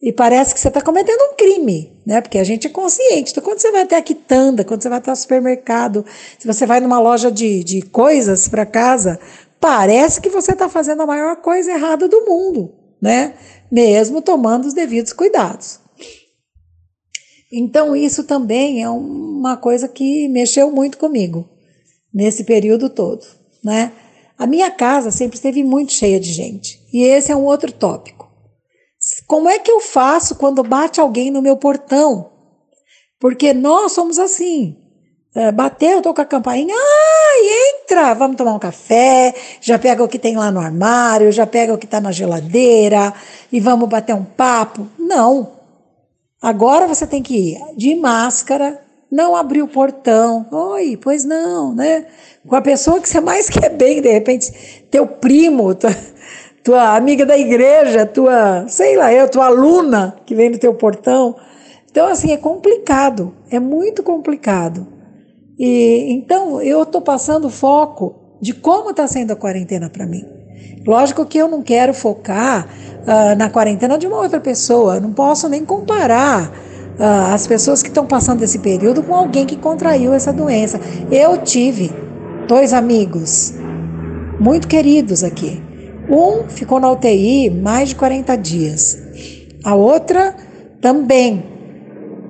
e 0.00 0.12
parece 0.12 0.54
que 0.54 0.60
você 0.60 0.68
está 0.68 0.80
cometendo 0.80 1.20
um 1.20 1.36
crime, 1.36 1.92
né? 2.06 2.20
Porque 2.20 2.38
a 2.38 2.44
gente 2.44 2.68
é 2.68 2.70
consciente. 2.70 3.32
Então, 3.32 3.42
quando 3.42 3.58
você 3.58 3.72
vai 3.72 3.82
até 3.82 3.96
a 3.96 4.02
quitanda, 4.02 4.64
quando 4.64 4.80
você 4.80 4.88
vai 4.88 4.98
até 4.98 5.10
o 5.10 5.16
supermercado, 5.16 6.06
se 6.38 6.46
você 6.46 6.64
vai 6.64 6.78
numa 6.78 7.00
loja 7.00 7.32
de, 7.32 7.64
de 7.64 7.82
coisas 7.82 8.46
para 8.46 8.64
casa, 8.64 9.18
parece 9.60 10.20
que 10.20 10.28
você 10.28 10.52
está 10.52 10.68
fazendo 10.68 11.02
a 11.02 11.06
maior 11.06 11.36
coisa 11.36 11.72
errada 11.72 12.06
do 12.08 12.24
mundo, 12.24 12.72
né? 13.02 13.34
Mesmo 13.70 14.22
tomando 14.22 14.66
os 14.66 14.72
devidos 14.72 15.12
cuidados. 15.12 15.80
Então, 17.50 17.96
isso 17.96 18.24
também 18.24 18.82
é 18.82 18.90
uma 18.90 19.56
coisa 19.56 19.88
que 19.88 20.28
mexeu 20.28 20.70
muito 20.70 20.98
comigo 20.98 21.48
nesse 22.12 22.44
período 22.44 22.90
todo, 22.90 23.26
né? 23.64 23.92
A 24.36 24.46
minha 24.46 24.70
casa 24.70 25.10
sempre 25.10 25.36
esteve 25.36 25.64
muito 25.64 25.92
cheia 25.92 26.20
de 26.20 26.30
gente. 26.32 26.80
E 26.92 27.02
esse 27.02 27.32
é 27.32 27.36
um 27.36 27.44
outro 27.44 27.72
tópico. 27.72 28.28
Como 29.26 29.48
é 29.48 29.58
que 29.58 29.70
eu 29.70 29.80
faço 29.80 30.36
quando 30.36 30.62
bate 30.62 31.00
alguém 31.00 31.30
no 31.30 31.42
meu 31.42 31.56
portão? 31.56 32.30
Porque 33.18 33.52
nós 33.52 33.92
somos 33.92 34.18
assim. 34.18 34.76
É, 35.34 35.52
bateu, 35.52 36.00
tô 36.02 36.14
com 36.14 36.20
a 36.20 36.24
campainha, 36.24 36.74
ai, 36.74 37.80
entra, 37.82 38.14
vamos 38.14 38.36
tomar 38.36 38.54
um 38.54 38.58
café, 38.58 39.34
já 39.60 39.78
pega 39.78 40.02
o 40.02 40.08
que 40.08 40.18
tem 40.18 40.36
lá 40.36 40.50
no 40.50 40.58
armário, 40.58 41.30
já 41.30 41.46
pega 41.46 41.72
o 41.72 41.78
que 41.78 41.84
está 41.84 42.00
na 42.00 42.10
geladeira 42.10 43.12
e 43.52 43.60
vamos 43.60 43.88
bater 43.88 44.14
um 44.14 44.24
papo. 44.24 44.88
Não. 44.98 45.57
Agora 46.40 46.86
você 46.86 47.04
tem 47.06 47.20
que 47.20 47.52
ir 47.52 47.58
de 47.76 47.96
máscara, 47.96 48.80
não 49.10 49.34
abrir 49.34 49.62
o 49.62 49.68
portão. 49.68 50.46
Oi, 50.52 50.96
pois 50.96 51.24
não, 51.24 51.74
né? 51.74 52.06
Com 52.46 52.54
a 52.54 52.62
pessoa 52.62 53.00
que 53.00 53.08
você 53.08 53.20
mais 53.20 53.50
quer 53.50 53.70
bem, 53.70 54.00
de 54.00 54.10
repente, 54.10 54.86
teu 54.88 55.06
primo, 55.06 55.74
tua 56.62 56.96
amiga 56.96 57.26
da 57.26 57.36
igreja, 57.36 58.06
tua, 58.06 58.68
sei 58.68 58.96
lá, 58.96 59.12
eu, 59.12 59.28
tua 59.28 59.46
aluna 59.46 60.16
que 60.24 60.34
vem 60.34 60.50
no 60.50 60.58
teu 60.58 60.74
portão. 60.74 61.34
Então, 61.90 62.06
assim, 62.06 62.30
é 62.30 62.36
complicado, 62.36 63.34
é 63.50 63.58
muito 63.58 64.04
complicado. 64.04 64.86
E 65.58 66.12
então 66.12 66.62
eu 66.62 66.84
estou 66.84 67.00
passando 67.00 67.50
foco 67.50 68.14
de 68.40 68.54
como 68.54 68.90
está 68.90 69.08
sendo 69.08 69.32
a 69.32 69.36
quarentena 69.36 69.90
para 69.90 70.06
mim. 70.06 70.37
Lógico 70.88 71.26
que 71.26 71.36
eu 71.36 71.48
não 71.48 71.60
quero 71.62 71.92
focar 71.92 72.66
uh, 73.02 73.36
na 73.36 73.50
quarentena 73.50 73.98
de 73.98 74.06
uma 74.06 74.16
outra 74.16 74.40
pessoa, 74.40 74.98
não 74.98 75.12
posso 75.12 75.46
nem 75.46 75.62
comparar 75.62 76.48
uh, 76.48 77.34
as 77.34 77.46
pessoas 77.46 77.82
que 77.82 77.90
estão 77.90 78.06
passando 78.06 78.42
esse 78.42 78.58
período 78.60 79.02
com 79.02 79.14
alguém 79.14 79.44
que 79.44 79.54
contraiu 79.54 80.14
essa 80.14 80.32
doença. 80.32 80.80
Eu 81.10 81.36
tive 81.42 81.92
dois 82.46 82.72
amigos 82.72 83.52
muito 84.40 84.66
queridos 84.66 85.22
aqui, 85.22 85.62
um 86.08 86.48
ficou 86.48 86.80
na 86.80 86.90
UTI 86.90 87.50
mais 87.50 87.90
de 87.90 87.94
40 87.94 88.34
dias. 88.36 88.98
A 89.62 89.74
outra 89.74 90.34
também, 90.80 91.44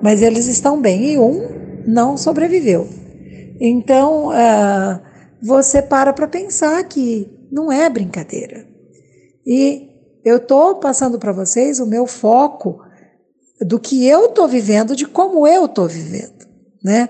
mas 0.03 0.21
eles 0.21 0.47
estão 0.47 0.81
bem. 0.81 1.13
E 1.13 1.17
um 1.17 1.47
não 1.87 2.17
sobreviveu. 2.17 2.89
Então, 3.57 4.27
uh, 4.27 4.99
você 5.41 5.81
para 5.81 6.11
para 6.11 6.27
pensar 6.27 6.83
que 6.83 7.38
não 7.51 7.71
é 7.71 7.89
brincadeira. 7.89 8.65
E 9.45 9.89
eu 10.23 10.37
estou 10.37 10.75
passando 10.75 11.17
para 11.17 11.31
vocês 11.31 11.79
o 11.79 11.85
meu 11.85 12.05
foco 12.05 12.81
do 13.61 13.79
que 13.79 14.07
eu 14.07 14.25
estou 14.25 14.47
vivendo, 14.47 14.95
de 14.95 15.05
como 15.05 15.47
eu 15.47 15.65
estou 15.65 15.87
vivendo, 15.87 16.47
né? 16.83 17.09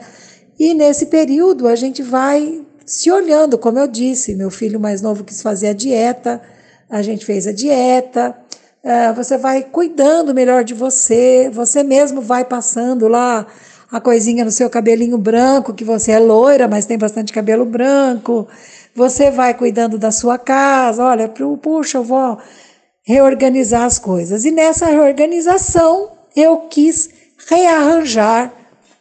E 0.60 0.74
nesse 0.74 1.06
período 1.06 1.68
a 1.68 1.76
gente 1.76 2.02
vai 2.02 2.66
se 2.86 3.12
olhando, 3.12 3.58
como 3.58 3.78
eu 3.78 3.88
disse, 3.88 4.36
meu 4.36 4.50
filho 4.50 4.80
mais 4.80 5.02
novo 5.02 5.24
quis 5.24 5.42
fazer 5.42 5.68
a 5.68 5.74
dieta, 5.74 6.42
a 6.90 7.02
gente 7.02 7.24
fez 7.24 7.46
a 7.46 7.52
dieta, 7.52 8.36
uh, 8.84 9.14
você 9.14 9.38
vai 9.38 9.64
cuidando 9.64 10.34
melhor 10.34 10.64
de 10.64 10.74
você, 10.74 11.50
você 11.54 11.84
mesmo 11.84 12.20
vai 12.20 12.44
passando 12.44 13.08
lá 13.08 13.46
a 13.92 14.00
coisinha 14.02 14.44
no 14.44 14.52
seu 14.52 14.70
cabelinho 14.70 15.18
branco, 15.18 15.74
que 15.74 15.84
você 15.84 16.12
é 16.12 16.20
loira, 16.20 16.68
mas 16.68 16.86
tem 16.86 16.98
bastante 16.98 17.34
cabelo 17.34 17.66
branco. 17.66 18.48
Você 19.00 19.32
vai 19.32 19.54
cuidando 19.54 19.98
da 19.98 20.12
sua 20.12 20.38
casa, 20.38 21.06
olha, 21.06 21.30
puxa, 21.30 22.00
eu 22.00 22.04
vou 22.04 22.38
reorganizar 23.02 23.84
as 23.84 23.98
coisas. 23.98 24.44
E 24.44 24.52
nessa 24.52 24.88
reorganização, 24.88 26.12
eu 26.36 26.68
quis 26.68 27.10
rearranjar 27.48 28.54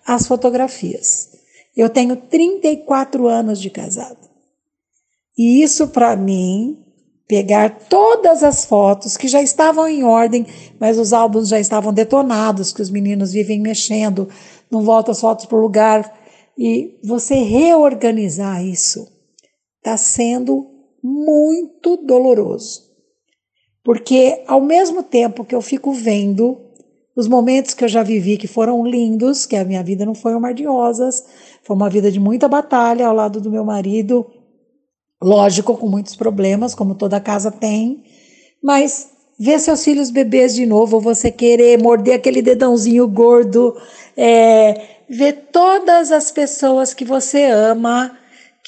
as 0.06 0.24
fotografias. 0.24 1.30
Eu 1.76 1.90
tenho 1.90 2.14
34 2.14 3.26
anos 3.26 3.60
de 3.60 3.70
casado. 3.70 4.20
E 5.36 5.64
isso, 5.64 5.88
para 5.88 6.14
mim, 6.14 6.78
pegar 7.26 7.68
todas 7.88 8.44
as 8.44 8.64
fotos 8.66 9.16
que 9.16 9.26
já 9.26 9.42
estavam 9.42 9.88
em 9.88 10.04
ordem, 10.04 10.46
mas 10.78 10.96
os 10.96 11.12
álbuns 11.12 11.48
já 11.48 11.58
estavam 11.58 11.92
detonados, 11.92 12.72
que 12.72 12.82
os 12.82 12.88
meninos 12.88 13.32
vivem 13.32 13.60
mexendo, 13.60 14.28
não 14.70 14.82
voltam 14.82 15.10
as 15.10 15.20
fotos 15.20 15.46
para 15.46 15.58
o 15.58 15.60
lugar. 15.60 16.16
E 16.56 17.00
você 17.02 17.34
reorganizar 17.34 18.64
isso 18.64 19.17
está 19.88 19.96
sendo 19.96 20.66
muito 21.02 21.96
doloroso. 21.96 22.82
Porque 23.84 24.42
ao 24.46 24.60
mesmo 24.60 25.02
tempo 25.02 25.44
que 25.44 25.54
eu 25.54 25.62
fico 25.62 25.92
vendo 25.92 26.60
os 27.16 27.26
momentos 27.26 27.74
que 27.74 27.84
eu 27.84 27.88
já 27.88 28.02
vivi 28.02 28.36
que 28.36 28.46
foram 28.46 28.86
lindos, 28.86 29.46
que 29.46 29.56
a 29.56 29.64
minha 29.64 29.82
vida 29.82 30.04
não 30.04 30.14
foi 30.14 30.34
um 30.34 30.40
mar 30.40 30.54
de 30.54 30.64
rosas, 30.64 31.24
foi 31.62 31.74
uma 31.74 31.90
vida 31.90 32.10
de 32.10 32.20
muita 32.20 32.46
batalha 32.46 33.06
ao 33.06 33.14
lado 33.14 33.40
do 33.40 33.50
meu 33.50 33.64
marido, 33.64 34.26
Lógico, 35.20 35.76
com 35.76 35.88
muitos 35.88 36.14
problemas, 36.14 36.76
como 36.76 36.94
toda 36.94 37.20
casa 37.20 37.50
tem, 37.50 38.04
mas 38.62 39.08
ver 39.38 39.58
seus 39.58 39.82
filhos 39.82 40.10
bebês 40.10 40.54
de 40.54 40.64
novo, 40.64 41.00
você 41.00 41.28
querer 41.28 41.82
morder 41.82 42.14
aquele 42.14 42.40
dedãozinho 42.40 43.06
gordo, 43.08 43.76
é, 44.16 44.80
ver 45.08 45.48
todas 45.52 46.12
as 46.12 46.30
pessoas 46.30 46.94
que 46.94 47.04
você 47.04 47.46
ama 47.46 48.16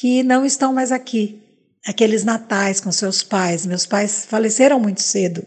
que 0.00 0.22
não 0.22 0.46
estão 0.46 0.72
mais 0.72 0.90
aqui. 0.90 1.42
Aqueles 1.86 2.24
natais 2.24 2.80
com 2.80 2.90
seus 2.90 3.22
pais. 3.22 3.66
Meus 3.66 3.84
pais 3.84 4.24
faleceram 4.24 4.80
muito 4.80 5.02
cedo. 5.02 5.44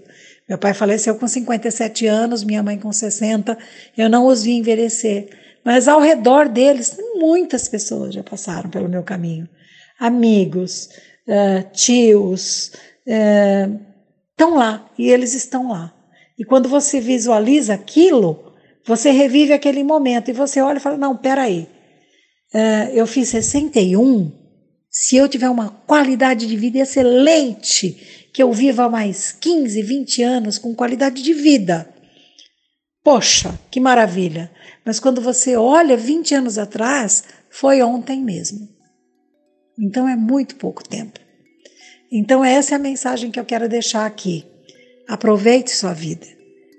Meu 0.48 0.60
pai 0.60 0.76
faleceu 0.76 1.16
com 1.16 1.28
57 1.28 2.06
anos, 2.06 2.44
minha 2.44 2.62
mãe 2.62 2.78
com 2.78 2.92
60. 2.92 3.58
Eu 3.98 4.08
não 4.12 4.28
os 4.28 4.44
vi 4.44 4.52
envelhecer. 4.52 5.28
Mas 5.66 5.88
ao 5.88 6.00
redor 6.00 6.48
deles, 6.48 6.96
muitas 7.16 7.68
pessoas 7.68 8.14
já 8.14 8.22
passaram 8.22 8.70
pelo 8.70 8.88
meu 8.88 9.02
caminho. 9.02 9.50
Amigos, 10.00 10.88
uh, 11.28 11.68
tios, 11.72 12.74
uh, 13.08 13.80
estão 14.30 14.56
lá 14.56 14.88
e 15.00 15.10
eles 15.10 15.34
estão 15.34 15.70
lá. 15.72 15.92
E 16.38 16.46
quando 16.46 16.70
você 16.70 17.00
visualiza 17.00 17.74
aquilo, 17.74 18.54
você 18.86 19.10
revive 19.10 19.52
aquele 19.52 19.84
momento 19.84 20.30
e 20.30 20.34
você 20.34 20.62
olha 20.62 20.78
e 20.78 20.82
fala: 20.82 20.98
não, 20.98 21.18
peraí, 21.18 21.68
uh, 22.54 22.92
eu 22.94 23.08
fiz 23.08 23.30
61. 23.30 24.43
Se 24.96 25.18
eu 25.18 25.28
tiver 25.28 25.50
uma 25.50 25.72
qualidade 25.72 26.46
de 26.46 26.56
vida 26.56 26.78
excelente, 26.78 28.28
que 28.32 28.44
eu 28.44 28.54
viva 28.54 28.88
mais 28.88 29.32
15, 29.32 29.82
20 29.82 30.22
anos 30.22 30.60
com 30.60 30.76
qualidade 30.76 31.24
de 31.24 31.34
vida. 31.34 31.90
Poxa, 33.04 33.60
que 33.72 33.80
maravilha! 33.80 34.52
Mas 34.86 35.00
quando 35.00 35.20
você 35.20 35.58
olha 35.58 35.98
20 35.98 36.36
anos 36.36 36.60
atrás, 36.60 37.24
foi 37.50 37.82
ontem 37.82 38.22
mesmo. 38.22 38.70
Então 39.80 40.08
é 40.08 40.16
muito 40.16 40.58
pouco 40.58 40.88
tempo. 40.88 41.20
Então, 42.12 42.46
essa 42.46 42.76
é 42.76 42.76
a 42.76 42.80
mensagem 42.80 43.32
que 43.32 43.40
eu 43.40 43.46
quero 43.46 43.68
deixar 43.68 44.06
aqui. 44.06 44.46
Aproveite 45.08 45.72
sua 45.72 45.94
vida. 45.94 46.28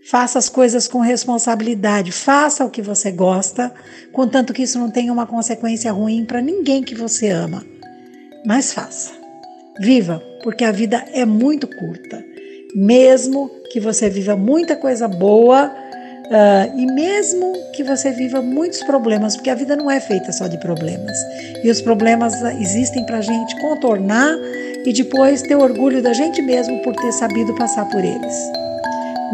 Faça 0.09 0.39
as 0.39 0.49
coisas 0.49 0.87
com 0.87 1.01
responsabilidade. 1.01 2.13
Faça 2.13 2.65
o 2.65 2.71
que 2.71 2.81
você 2.81 3.11
gosta, 3.11 3.75
contanto 4.13 4.53
que 4.53 4.63
isso 4.63 4.79
não 4.79 4.89
tenha 4.89 5.13
uma 5.13 5.27
consequência 5.27 5.91
ruim 5.91 6.25
para 6.25 6.41
ninguém 6.41 6.85
que 6.85 6.95
você 6.95 7.31
ama. 7.31 7.74
Mas 8.47 8.73
faça. 8.73 9.13
Viva, 9.81 10.23
porque 10.43 10.65
a 10.65 10.73
vida 10.73 11.05
é 11.13 11.25
muito 11.25 11.67
curta. 11.67 12.25
Mesmo 12.75 13.51
que 13.71 13.81
você 13.81 14.09
viva 14.09 14.37
muita 14.37 14.77
coisa 14.77 15.09
boa, 15.09 15.73
Uh, 16.25 16.79
e 16.79 16.87
mesmo 16.87 17.53
que 17.75 17.85
você 17.85 18.11
viva 18.11 18.41
muitos 18.41 18.83
problemas, 18.85 19.37
porque 19.37 19.51
a 19.51 19.55
vida 19.55 19.77
não 19.77 19.91
é 19.91 20.01
feita 20.01 20.33
só 20.33 20.47
de 20.47 20.57
problemas, 20.57 21.19
e 21.63 21.69
os 21.69 21.83
problemas 21.83 22.33
existem 22.59 23.05
para 23.05 23.19
a 23.19 23.21
gente 23.21 23.55
contornar 23.61 24.35
e 24.87 24.93
depois 24.93 25.43
ter 25.43 25.55
orgulho 25.55 26.03
da 26.03 26.15
gente 26.15 26.41
mesmo 26.41 26.81
por 26.83 26.97
ter 26.97 27.13
sabido 27.13 27.55
passar 27.57 27.85
por 27.91 28.03
eles. 28.03 28.35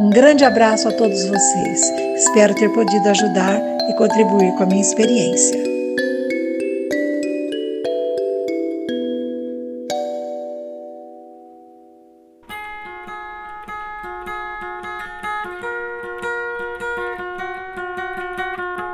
Um 0.00 0.11
grande 0.11 0.45
abraço 0.45 0.88
a 0.88 0.93
todos 0.93 1.25
vocês. 1.26 1.93
Espero 2.17 2.55
ter 2.57 2.69
podido 2.73 3.09
ajudar 3.09 3.61
e 3.88 3.95
contribuir 3.95 4.52
com 4.57 4.64
a 4.64 4.67
minha 4.67 4.83
experiência. 4.83 5.70